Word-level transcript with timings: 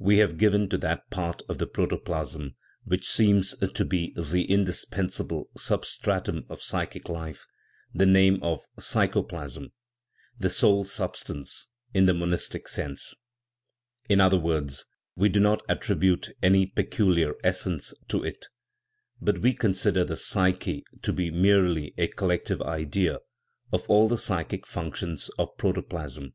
We 0.00 0.18
have 0.18 0.38
given 0.38 0.68
to 0.70 0.78
that 0.78 1.08
part 1.08 1.42
of 1.48 1.58
the 1.58 1.68
protoplasm 1.68 2.56
which 2.82 3.08
seems 3.08 3.54
to 3.58 3.84
be 3.84 4.12
the 4.20 4.42
indispensable 4.46 5.50
substratum 5.56 6.42
of 6.48 6.60
psychic 6.60 7.08
life 7.08 7.46
the 7.94 8.04
name 8.04 8.42
of 8.42 8.66
psychoplasm 8.80 9.70
(the" 10.36 10.50
soul 10.60 10.82
substance," 10.82 11.68
in 11.94 12.06
the 12.06 12.12
monistic 12.12 12.66
sense); 12.66 13.14
in 14.08 14.20
other 14.20 14.36
words, 14.36 14.84
we 15.14 15.28
do 15.28 15.38
not 15.38 15.62
attribute 15.68 16.30
any 16.42 16.66
peculiar" 16.66 17.34
essence" 17.44 17.94
to 18.08 18.24
it, 18.24 18.46
but 19.20 19.42
we 19.42 19.52
consider 19.54 20.02
the 20.02 20.16
psyche 20.16 20.84
to 21.02 21.12
be 21.12 21.30
merely 21.30 21.94
a 21.96 22.08
collective 22.08 22.60
idea 22.62 23.20
of 23.72 23.88
all 23.88 24.08
the 24.08 24.18
psychic 24.18 24.66
functions 24.66 25.30
of 25.38 25.56
protoplasm. 25.56 26.34